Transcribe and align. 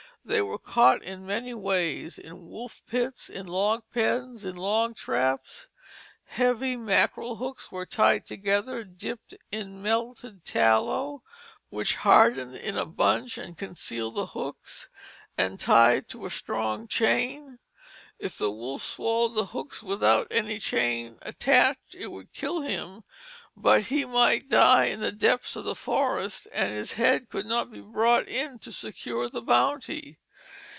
They 0.23 0.43
were 0.43 0.59
caught 0.59 1.01
in 1.01 1.25
many 1.25 1.55
ways; 1.55 2.19
in 2.19 2.47
wolf 2.47 2.83
pits, 2.85 3.27
in 3.27 3.47
log 3.47 3.81
pens, 3.91 4.45
in 4.45 4.55
log 4.55 4.95
traps. 4.95 5.65
Heavy 6.25 6.77
mackerel 6.77 7.37
hooks 7.37 7.71
were 7.71 7.87
tied 7.87 8.27
together, 8.27 8.83
dipped 8.83 9.33
in 9.51 9.81
melted 9.81 10.45
tallow 10.45 11.23
which 11.71 11.95
hardened 11.95 12.55
in 12.55 12.77
a 12.77 12.85
bunch 12.85 13.39
and 13.39 13.57
concealed 13.57 14.13
the 14.13 14.27
hooks, 14.27 14.89
and 15.39 15.59
tied 15.59 16.07
to 16.09 16.27
a 16.27 16.29
strong 16.29 16.87
chain. 16.87 17.57
If 18.19 18.37
the 18.37 18.51
wolf 18.51 18.83
swallowed 18.83 19.33
the 19.33 19.45
hooks 19.47 19.81
without 19.81 20.27
any 20.29 20.59
chain 20.59 21.17
attached, 21.23 21.95
it 21.95 22.11
would 22.11 22.31
kill 22.31 22.61
him; 22.61 23.03
but 23.57 23.83
he 23.85 24.05
might 24.05 24.47
die 24.47 24.85
in 24.85 25.01
the 25.01 25.11
depths 25.11 25.57
of 25.57 25.65
the 25.65 25.75
forest 25.75 26.47
and 26.53 26.69
his 26.71 26.93
head 26.93 27.27
could 27.27 27.45
not 27.45 27.69
be 27.69 27.81
brought 27.81 28.27
in 28.29 28.57
to 28.57 28.71
secure 28.71 29.27
the 29.29 29.41
bounty. 29.41 30.17